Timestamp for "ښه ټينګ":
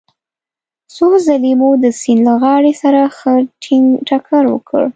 3.17-3.87